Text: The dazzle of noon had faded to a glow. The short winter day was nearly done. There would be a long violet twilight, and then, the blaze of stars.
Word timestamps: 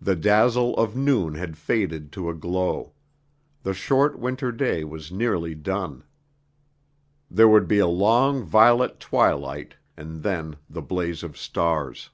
The 0.00 0.16
dazzle 0.16 0.74
of 0.78 0.96
noon 0.96 1.34
had 1.34 1.58
faded 1.58 2.12
to 2.12 2.30
a 2.30 2.34
glow. 2.34 2.92
The 3.62 3.74
short 3.74 4.18
winter 4.18 4.50
day 4.52 4.84
was 4.84 5.12
nearly 5.12 5.54
done. 5.54 6.02
There 7.30 7.46
would 7.46 7.68
be 7.68 7.78
a 7.78 7.86
long 7.86 8.42
violet 8.42 8.98
twilight, 9.00 9.74
and 9.98 10.22
then, 10.22 10.56
the 10.70 10.80
blaze 10.80 11.22
of 11.22 11.36
stars. 11.36 12.08